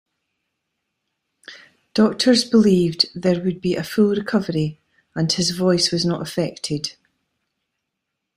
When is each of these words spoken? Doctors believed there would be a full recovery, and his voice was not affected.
Doctors 1.93 2.43
believed 2.43 3.11
there 3.13 3.39
would 3.43 3.61
be 3.61 3.75
a 3.75 3.83
full 3.83 4.09
recovery, 4.15 4.81
and 5.13 5.31
his 5.31 5.51
voice 5.51 5.91
was 5.91 6.03
not 6.03 6.23
affected. 6.23 6.95